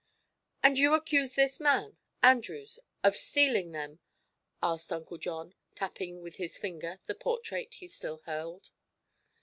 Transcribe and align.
"And 0.63 0.79
you 0.79 0.95
accuse 0.95 1.33
this 1.35 1.59
man, 1.59 1.95
Andrews, 2.23 2.79
of 3.03 3.15
stealing 3.15 3.71
them?" 3.71 3.99
asked 4.63 4.91
Uncle 4.91 5.19
John, 5.19 5.53
tapping 5.75 6.23
with 6.23 6.37
his 6.37 6.57
finger 6.57 6.99
the 7.05 7.13
portrait 7.13 7.75
he 7.75 7.85
still 7.87 8.17
held. 8.25 8.71